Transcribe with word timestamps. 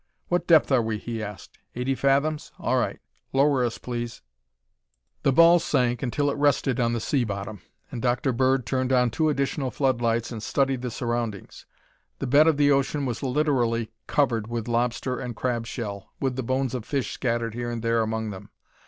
"What 0.29 0.47
depth 0.47 0.71
are 0.71 0.81
we?" 0.81 0.97
he 0.97 1.21
asked. 1.21 1.59
"Eighty 1.75 1.93
fathoms? 1.93 2.51
All 2.57 2.79
right, 2.79 2.97
lower 3.33 3.63
us, 3.63 3.77
please." 3.77 4.23
The 5.21 5.31
ball 5.31 5.59
sank 5.59 6.01
until 6.01 6.31
it 6.31 6.37
rested 6.37 6.79
on 6.79 6.93
the 6.93 6.99
sea 6.99 7.23
bottom, 7.23 7.61
and 7.91 8.01
Dr. 8.01 8.33
Bird 8.33 8.65
turned 8.65 8.91
on 8.91 9.11
two 9.11 9.29
additional 9.29 9.69
floodlights 9.69 10.31
and 10.31 10.41
studied 10.41 10.81
the 10.81 10.89
surroundings. 10.89 11.67
The 12.17 12.25
bed 12.25 12.47
of 12.47 12.57
the 12.57 12.71
ocean 12.71 13.05
was 13.05 13.21
literally 13.21 13.91
covered 14.07 14.47
with 14.47 14.67
lobster 14.67 15.19
and 15.19 15.35
crab 15.35 15.67
shell, 15.67 16.09
with 16.19 16.35
the 16.35 16.41
bones 16.41 16.73
of 16.73 16.83
fish 16.83 17.11
scattered 17.13 17.53
here 17.53 17.69
and 17.69 17.83
there 17.83 18.01
among 18.01 18.31
them. 18.31 18.49